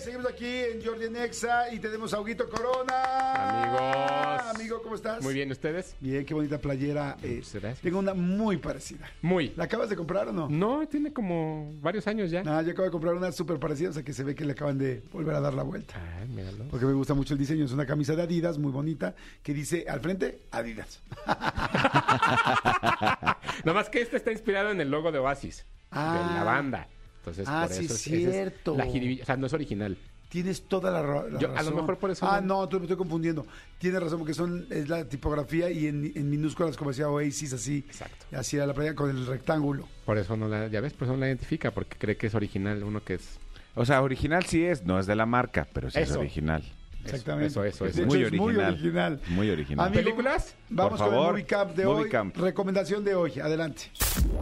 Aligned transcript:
Seguimos 0.00 0.26
aquí 0.26 0.46
en 0.46 0.84
Jordi 0.84 1.10
Nexa 1.10 1.72
y 1.72 1.78
tenemos 1.78 2.12
a 2.14 2.20
Huguito 2.20 2.48
Corona. 2.48 3.34
Amigos. 3.34 4.56
Amigo, 4.56 4.82
¿cómo 4.82 4.94
estás? 4.94 5.22
Muy 5.22 5.34
bien, 5.34 5.50
¿ustedes? 5.50 5.94
Bien, 6.00 6.24
qué 6.24 6.32
bonita 6.34 6.58
playera. 6.58 7.16
eh, 7.22 7.42
tengo 7.82 7.98
una 7.98 8.14
muy 8.14 8.56
parecida. 8.56 9.08
Muy. 9.22 9.52
¿La 9.56 9.64
acabas 9.64 9.88
de 9.90 9.96
comprar 9.96 10.28
o 10.28 10.32
no? 10.32 10.48
No, 10.48 10.86
tiene 10.88 11.12
como 11.12 11.72
varios 11.80 12.06
años 12.06 12.30
ya. 12.30 12.42
Ah, 12.46 12.62
yo 12.62 12.72
acabo 12.72 12.84
de 12.86 12.90
comprar 12.90 13.14
una 13.14 13.30
súper 13.32 13.58
parecida, 13.58 13.90
o 13.90 13.92
sea 13.92 14.02
que 14.02 14.12
se 14.12 14.24
ve 14.24 14.34
que 14.34 14.44
le 14.44 14.52
acaban 14.52 14.78
de 14.78 15.02
volver 15.12 15.34
a 15.34 15.40
dar 15.40 15.54
la 15.54 15.62
vuelta. 15.62 15.94
Ay, 16.20 16.28
míralo. 16.28 16.64
Porque 16.70 16.86
me 16.86 16.92
gusta 16.94 17.14
mucho 17.14 17.34
el 17.34 17.38
diseño. 17.38 17.64
Es 17.66 17.72
una 17.72 17.86
camisa 17.86 18.14
de 18.16 18.22
Adidas 18.22 18.58
muy 18.58 18.72
bonita 18.72 19.14
que 19.42 19.52
dice 19.54 19.84
al 19.88 20.00
frente 20.00 20.40
Adidas. 20.50 21.00
Nomás 23.64 23.88
que 23.90 24.00
este 24.00 24.16
está 24.16 24.32
inspirado 24.32 24.70
en 24.70 24.80
el 24.80 24.90
logo 24.90 25.12
de 25.12 25.18
Oasis, 25.18 25.64
Ah. 25.90 26.26
de 26.28 26.34
la 26.38 26.44
banda. 26.44 26.88
Entonces, 27.20 27.46
Ah, 27.48 27.64
por 27.66 27.76
sí, 27.76 27.84
eso 27.84 27.94
es- 27.94 28.00
cierto. 28.00 28.76
la 28.76 28.84
jiribilla. 28.86 29.22
O 29.22 29.26
sea, 29.26 29.36
no 29.36 29.46
es 29.46 29.52
original. 29.52 29.96
Tienes 30.30 30.62
toda 30.62 30.92
la, 30.92 31.02
ra- 31.02 31.28
la 31.28 31.38
Yo, 31.40 31.56
a 31.56 31.62
lo 31.62 31.72
mejor 31.72 31.98
por 31.98 32.10
eso 32.12 32.24
Ah, 32.26 32.40
no- 32.40 32.60
no, 32.62 32.68
tú 32.68 32.78
me 32.78 32.84
estoy 32.84 32.96
confundiendo. 32.96 33.44
Tienes 33.78 34.00
razón 34.00 34.18
porque 34.20 34.32
son 34.32 34.64
es 34.70 34.88
la 34.88 35.04
tipografía 35.08 35.70
y 35.70 35.88
en, 35.88 36.12
en 36.14 36.30
minúsculas 36.30 36.76
como 36.76 36.90
decía 36.90 37.08
Oasis 37.08 37.52
así. 37.52 37.84
Exacto. 37.88 38.26
Así 38.36 38.56
era 38.56 38.64
la 38.66 38.72
playa 38.74 38.94
con 38.94 39.10
el 39.10 39.26
rectángulo. 39.26 39.88
Por 40.06 40.18
eso 40.18 40.36
no 40.36 40.46
la, 40.46 40.68
ya 40.68 40.80
ves, 40.80 40.92
por 40.92 41.06
eso 41.06 41.14
no 41.14 41.20
la 41.20 41.26
identifica, 41.26 41.72
porque 41.72 41.96
cree 41.98 42.16
que 42.16 42.28
es 42.28 42.34
original, 42.36 42.82
uno 42.84 43.02
que 43.02 43.14
es... 43.14 43.38
O 43.74 43.84
sea, 43.84 44.02
original 44.02 44.44
sí 44.46 44.64
es, 44.64 44.84
no 44.84 44.98
es 45.00 45.06
de 45.06 45.16
la 45.16 45.26
marca, 45.26 45.66
pero 45.72 45.90
sí 45.90 45.98
es 45.98 46.10
Eso. 46.10 46.20
original. 46.20 46.62
Exactamente. 47.04 47.46
Eso, 47.48 47.64
eso, 47.64 47.86
eso. 47.86 47.98
hecho, 48.02 48.06
Muy 48.08 48.22
es 48.22 48.32
muy 48.32 48.54
original. 48.54 48.72
original. 48.74 49.20
Muy 49.30 49.50
original. 49.50 49.86
Amigo, 49.88 50.02
¿Películas? 50.04 50.54
Vamos 50.68 50.90
Por 50.92 50.98
con 50.98 51.06
el 51.08 51.12
favor, 51.14 51.32
Movie 51.32 51.44
Camp 51.46 51.70
de 51.74 51.84
Movie 51.86 52.02
hoy. 52.04 52.08
Camp. 52.10 52.36
Recomendación 52.36 53.04
de 53.04 53.14
hoy. 53.16 53.40
Adelante. 53.40 53.84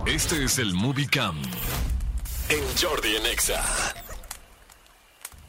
Este 0.07 0.45
es 0.45 0.59
el 0.59 0.75
Movie 0.75 1.07
Camp 1.07 1.39
en 2.51 2.65
Jordi 2.81 3.17
en 3.17 3.27
Exa. 3.27 3.63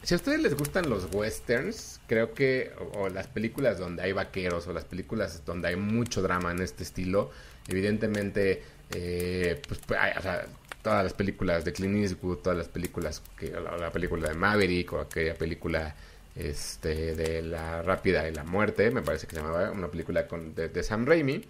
Si 0.04 0.14
a 0.14 0.18
ustedes 0.18 0.42
les 0.42 0.58
gustan 0.58 0.90
los 0.90 1.08
westerns, 1.14 2.02
creo 2.08 2.34
que, 2.34 2.72
o, 2.96 3.10
las 3.10 3.28
películas 3.28 3.78
donde 3.78 4.02
hay 4.02 4.12
vaqueros, 4.12 4.68
o 4.68 4.74
las 4.74 4.86
películas 4.86 5.46
donde 5.46 5.70
hay 5.70 5.76
mucho 5.76 6.22
drama 6.22 6.52
en 6.52 6.62
este 6.62 6.84
estilo, 6.84 7.32
evidentemente, 7.68 8.64
eh, 8.92 9.62
pues, 9.68 9.80
pues, 9.86 10.00
hay, 10.00 10.14
o 10.18 10.22
sea, 10.22 10.46
todas 10.82 11.04
las 11.04 11.14
películas 11.14 11.64
de 11.64 11.74
Clint 11.74 11.98
Eastwood, 11.98 12.38
todas 12.40 12.58
las 12.58 12.68
películas, 12.68 13.22
que, 13.38 13.52
la, 13.52 13.78
la 13.78 13.92
película 13.92 14.30
de 14.30 14.36
Maverick, 14.36 14.92
o 14.94 15.00
aquella 15.00 15.36
película 15.36 15.96
este, 16.36 17.16
de 17.16 17.42
La 17.44 17.82
Rápida 17.82 18.28
y 18.28 18.34
la 18.34 18.44
Muerte, 18.44 18.92
me 18.92 19.02
parece 19.02 19.28
que 19.28 19.36
se 19.36 19.42
llamaba, 19.42 19.72
una 19.72 19.90
película 19.90 20.28
con, 20.28 20.56
de 20.56 20.84
Sam 20.84 21.06
Raimi. 21.06 21.46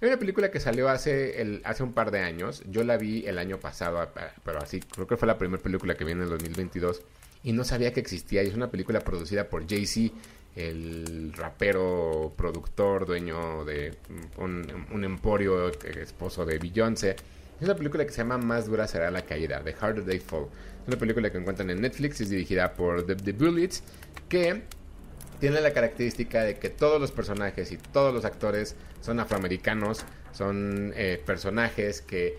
Hay 0.00 0.08
una 0.08 0.18
película 0.18 0.50
que 0.50 0.60
salió 0.60 0.90
hace, 0.90 1.60
hace 1.64 1.82
un 1.82 1.94
par 1.94 2.10
de 2.10 2.20
años. 2.20 2.62
Yo 2.68 2.84
la 2.84 2.98
vi 2.98 3.26
el 3.26 3.38
año 3.38 3.58
pasado, 3.58 4.06
pero 4.44 4.58
así, 4.58 4.80
creo 4.80 5.06
que 5.06 5.16
fue 5.16 5.26
la 5.26 5.38
primera 5.38 5.62
película 5.62 5.94
que 5.94 6.04
vi 6.04 6.12
en 6.12 6.22
el 6.22 6.28
2022. 6.28 7.02
Y 7.44 7.52
no 7.52 7.64
sabía 7.64 7.92
que 7.92 8.00
existía. 8.00 8.42
Y 8.42 8.48
es 8.48 8.54
una 8.54 8.70
película 8.70 9.00
producida 9.00 9.48
por 9.48 9.66
Jay-Z, 9.66 10.14
el 10.54 11.32
rapero, 11.34 12.34
productor, 12.36 13.06
dueño 13.06 13.64
de 13.64 13.94
un, 14.36 14.86
un 14.90 15.04
emporio, 15.04 15.68
eh, 15.68 15.74
esposo 16.02 16.44
de 16.44 16.58
Beyoncé. 16.58 17.16
Es 17.58 17.62
una 17.62 17.74
película 17.74 18.04
que 18.04 18.12
se 18.12 18.18
llama 18.18 18.36
Más 18.36 18.66
dura 18.66 18.86
será 18.86 19.10
la 19.10 19.22
caída, 19.22 19.62
The 19.64 19.74
Harder 19.80 20.04
They 20.04 20.18
Fall. 20.18 20.48
Es 20.82 20.88
una 20.88 20.98
película 20.98 21.30
que 21.30 21.38
encuentran 21.38 21.70
en 21.70 21.80
Netflix, 21.80 22.20
es 22.20 22.28
dirigida 22.28 22.74
por 22.74 23.06
The, 23.06 23.16
The 23.16 23.32
Bullets, 23.32 23.82
que 24.28 24.62
tiene 25.40 25.60
la 25.60 25.72
característica 25.72 26.42
de 26.42 26.56
que 26.58 26.70
todos 26.70 27.00
los 27.00 27.12
personajes 27.12 27.72
y 27.72 27.76
todos 27.76 28.12
los 28.14 28.24
actores 28.24 28.74
son 29.00 29.20
afroamericanos, 29.20 30.04
son 30.32 30.92
eh, 30.96 31.22
personajes 31.24 32.00
que 32.00 32.38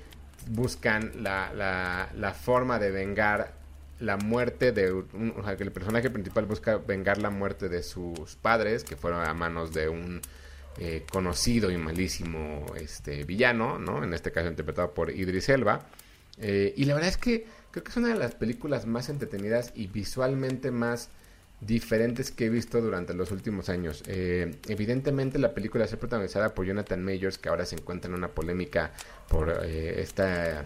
buscan 0.49 1.23
la, 1.23 1.51
la- 1.53 2.33
forma 2.33 2.79
de 2.79 2.91
vengar 2.91 3.53
la 3.99 4.17
muerte 4.17 4.71
de 4.71 4.91
o 4.91 5.05
sea, 5.43 5.57
que 5.57 5.63
el 5.63 5.71
personaje 5.71 6.09
principal 6.09 6.45
busca 6.45 6.77
vengar 6.77 7.17
la 7.17 7.29
muerte 7.31 7.67
de 7.67 7.81
sus 7.83 8.35
padres 8.35 8.83
que 8.83 8.95
fueron 8.95 9.25
a 9.25 9.33
manos 9.33 9.73
de 9.73 9.89
un 9.89 10.21
eh, 10.77 11.03
conocido 11.11 11.71
y 11.71 11.77
malísimo 11.77 12.65
este 12.79 13.23
villano, 13.23 13.79
¿no? 13.79 14.03
En 14.03 14.13
este 14.13 14.31
caso 14.31 14.47
interpretado 14.47 14.93
por 14.93 15.09
Idris 15.09 15.49
Elba. 15.49 15.87
Eh, 16.39 16.73
y 16.77 16.85
la 16.85 16.93
verdad 16.93 17.09
es 17.09 17.17
que 17.17 17.47
creo 17.71 17.83
que 17.83 17.89
es 17.89 17.97
una 17.97 18.09
de 18.09 18.15
las 18.19 18.35
películas 18.35 18.85
más 18.85 19.09
entretenidas 19.09 19.71
y 19.73 19.87
visualmente 19.87 20.69
más 20.69 21.09
diferentes 21.59 22.31
que 22.31 22.45
he 22.45 22.49
visto 22.49 22.81
durante 22.81 23.13
los 23.13 23.31
últimos 23.31 23.69
años. 23.69 24.03
Eh, 24.07 24.55
evidentemente 24.67 25.39
la 25.39 25.53
película 25.53 25.85
es 25.85 25.95
protagonizada 25.95 26.53
por 26.53 26.65
Jonathan 26.65 27.03
Majors, 27.03 27.37
que 27.37 27.49
ahora 27.49 27.65
se 27.65 27.75
encuentra 27.75 28.09
en 28.09 28.15
una 28.15 28.29
polémica 28.29 28.91
por 29.27 29.61
eh, 29.63 30.01
esta 30.01 30.65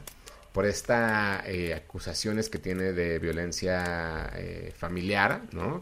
por 0.52 0.66
esta 0.66 1.44
eh, 1.47 1.74
acusaciones 1.74 2.50
que 2.50 2.59
tiene 2.59 2.91
de 2.91 3.19
violencia 3.19 4.34
familiar, 4.75 5.44
¿no? 5.53 5.81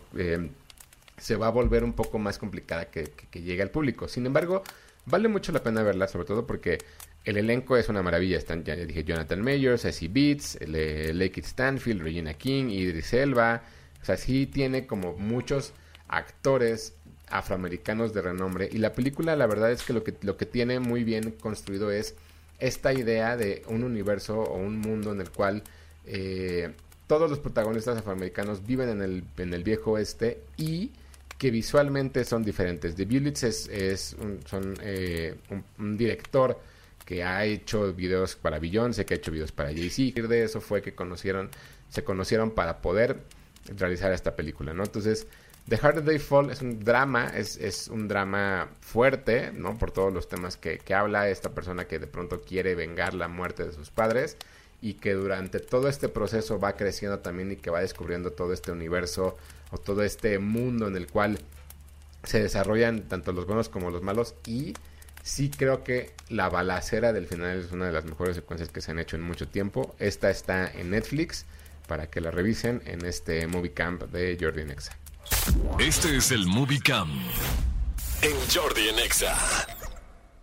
Se 1.18 1.36
va 1.36 1.48
a 1.48 1.50
volver 1.50 1.84
un 1.84 1.94
poco 1.94 2.20
más 2.20 2.38
complicada 2.38 2.86
que, 2.86 3.06
que, 3.32 3.42
llegue 3.42 3.64
al 3.64 3.72
público. 3.72 4.08
Sin 4.08 4.28
embargo, 4.28 4.62
vale 5.06 5.28
mucho 5.28 5.52
la 5.52 5.64
pena 5.64 5.82
verla, 5.82 6.08
sobre 6.08 6.26
todo 6.26 6.46
porque 6.46 6.78
el 7.26 7.38
elenco 7.38 7.78
es 7.78 7.90
una 7.90 8.04
maravilla. 8.04 8.38
Están, 8.38 8.64
ya 8.64 8.76
dije, 8.76 9.04
Jonathan 9.04 9.42
Majors, 9.42 9.86
Essie 9.86 10.08
Beats, 10.08 10.60
Lakeith 10.62 11.46
Stanfield, 11.46 12.04
Regina 12.04 12.36
King, 12.36 12.70
Idris 12.70 13.12
Elba. 13.14 13.64
O 14.02 14.06
sea, 14.06 14.18
sí 14.18 14.46
tiene 14.46 14.88
como 14.88 15.14
muchos 15.14 15.74
actores 16.08 16.94
afroamericanos 17.30 18.14
de 18.14 18.22
renombre. 18.22 18.70
Y 18.72 18.78
la 18.80 18.94
película, 18.94 19.36
la 19.36 19.48
verdad 19.48 19.72
es 19.72 19.84
que 19.84 19.94
lo 19.94 20.04
que, 20.04 20.16
lo 20.22 20.38
que 20.38 20.46
tiene 20.46 20.80
muy 20.80 21.04
bien 21.04 21.32
construido 21.32 21.92
es 21.92 22.16
esta 22.60 22.94
idea 22.94 23.38
de 23.38 23.64
un 23.68 23.84
universo 23.84 24.42
o 24.42 24.58
un 24.58 24.80
mundo 24.80 25.12
en 25.12 25.22
el 25.22 25.30
cual 25.30 25.64
eh, 26.06 26.72
todos 27.08 27.30
los 27.30 27.40
protagonistas 27.40 27.98
afroamericanos 27.98 28.66
viven 28.66 28.90
en 28.90 29.02
el, 29.02 29.24
en 29.38 29.54
el 29.54 29.64
viejo 29.64 29.92
oeste 29.92 30.42
y 30.58 30.92
que 31.38 31.52
visualmente 31.52 32.26
son 32.26 32.44
diferentes. 32.44 32.96
The 32.96 33.06
Bullets 33.06 33.44
es, 33.44 33.68
es 33.70 34.16
un, 34.20 34.40
son, 34.46 34.76
eh, 34.82 35.36
un, 35.78 35.98
director 35.98 36.60
que 37.06 37.24
ha 37.24 37.46
hecho 37.46 37.94
videos 37.94 38.36
para 38.36 38.60
Beyoncé, 38.60 39.06
que 39.06 39.14
ha 39.14 39.18
hecho 39.18 39.32
videos 39.32 39.54
para 39.54 39.70
Jay-Z. 39.70 40.22
De 40.28 40.44
eso 40.44 40.60
fue 40.60 40.82
que 40.82 40.94
conocieron, 40.94 41.50
se 41.90 42.04
conocieron 42.04 42.52
para 42.52 42.82
poder 42.82 43.22
realizar 43.66 44.12
esta 44.12 44.36
película, 44.36 44.74
¿no? 44.74 44.84
Entonces, 44.84 45.28
The 45.68 45.78
Harder 45.78 46.04
They 46.04 46.20
Fall 46.20 46.50
es 46.50 46.62
un 46.62 46.84
drama, 46.84 47.28
es, 47.28 47.58
es 47.58 47.88
un 47.90 48.08
drama 48.08 48.70
fuerte, 48.82 49.52
¿no? 49.54 49.78
Por 49.78 49.92
todos 49.92 50.12
los 50.12 50.28
temas 50.28 50.58
que, 50.58 50.80
que 50.80 50.94
habla 50.94 51.30
esta 51.30 51.52
persona 51.52 51.86
que 51.86 52.00
de 52.00 52.08
pronto 52.08 52.42
quiere 52.42 52.76
vengar 52.76 53.14
la 53.14 53.28
muerte 53.28 53.66
de 53.66 53.72
sus 53.74 53.92
padres 53.92 54.38
y 54.82 54.96
que 54.96 55.14
durante 55.14 55.60
todo 55.60 55.90
este 55.90 56.10
proceso 56.10 56.60
va 56.60 56.76
creciendo 56.76 57.20
también 57.20 57.52
y 57.52 57.56
que 57.58 57.70
va 57.70 57.82
descubriendo 57.82 58.32
todo 58.32 58.54
este 58.54 58.72
universo 58.72 59.38
o 59.72 59.78
todo 59.78 60.04
este 60.04 60.40
mundo 60.40 60.88
en 60.88 60.96
el 60.96 61.08
cual 61.08 61.40
se 62.24 62.42
desarrollan 62.42 63.04
tanto 63.04 63.32
los 63.32 63.46
buenos 63.46 63.70
como 63.70 63.92
los 63.92 64.02
malos 64.02 64.36
y 64.46 64.74
sí 65.24 65.50
creo 65.50 65.84
que 65.84 66.12
la 66.30 66.50
balacera 66.50 67.14
del 67.14 67.28
final 67.28 67.60
es 67.60 67.72
una 67.72 67.88
de 67.88 67.92
las 67.92 68.06
mejores 68.06 68.36
secuencias 68.36 68.70
que 68.70 68.82
se 68.82 68.92
han 68.92 69.00
hecho 69.00 69.16
en 69.16 69.22
mucho 69.22 69.48
tiempo. 69.48 69.96
Esta 70.00 70.30
está 70.30 70.72
en 70.72 70.92
Netflix 70.92 71.46
para 71.90 72.10
que 72.10 72.22
la 72.22 72.32
revisen 72.32 72.82
en 72.86 73.04
este 73.04 73.46
movie 73.48 73.74
camp 73.74 74.04
de 74.04 74.38
Jordi 74.40 74.64
Nexa. 74.64 74.98
Este 75.80 76.16
es 76.16 76.32
el 76.32 76.46
Movie 76.46 76.80
Camp 76.80 77.12
en 78.22 78.36
Jordi 78.54 78.90
en 78.90 79.00
Exa. 79.00 79.79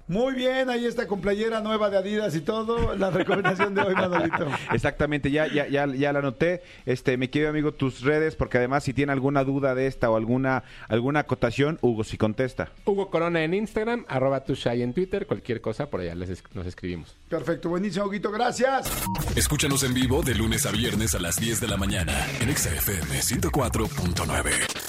Muy 0.08 0.34
bien, 0.34 0.70
ahí 0.70 0.86
está 0.86 1.08
con 1.08 1.20
playera 1.20 1.60
nueva 1.60 1.90
de 1.90 1.96
Adidas 1.98 2.34
y 2.36 2.40
todo. 2.40 2.94
La 2.94 3.10
recomendación 3.10 3.74
de 3.74 3.82
hoy, 3.82 3.94
Manolito. 3.94 4.46
Exactamente, 4.72 5.32
ya, 5.32 5.48
ya, 5.48 5.66
ya, 5.66 5.86
ya 5.86 6.12
la 6.12 6.20
anoté. 6.20 6.62
Este, 6.84 7.16
mi 7.16 7.26
querido 7.26 7.50
amigo, 7.50 7.72
tus 7.72 8.02
redes, 8.02 8.36
porque 8.36 8.58
además 8.58 8.84
si 8.84 8.94
tiene 8.94 9.10
alguna 9.12 9.42
duda 9.42 9.74
de 9.74 9.88
esta 9.88 10.08
o 10.08 10.16
alguna, 10.16 10.62
alguna 10.88 11.20
acotación, 11.20 11.78
Hugo 11.82 12.04
si 12.04 12.16
contesta. 12.18 12.70
Hugo 12.84 13.10
Corona 13.10 13.42
en 13.42 13.54
Instagram, 13.54 14.04
arroba 14.08 14.44
tushai 14.44 14.82
en 14.82 14.94
Twitter, 14.94 15.26
cualquier 15.26 15.60
cosa, 15.60 15.90
por 15.90 16.00
allá 16.00 16.14
les 16.14 16.30
es- 16.30 16.44
nos 16.54 16.66
escribimos. 16.66 17.16
Perfecto, 17.28 17.68
buenísimo, 17.68 18.06
Huguito, 18.06 18.30
gracias. 18.30 18.88
Escúchanos 19.34 19.82
en 19.82 19.92
vivo 19.92 20.22
de 20.22 20.36
lunes 20.36 20.66
a 20.66 20.70
viernes 20.70 21.16
a 21.16 21.18
las 21.18 21.40
10 21.40 21.60
de 21.60 21.66
la 21.66 21.76
mañana 21.76 22.12
en 22.40 22.48
Exa 22.48 22.70
FM 22.70 23.20
104.9. 23.22 24.85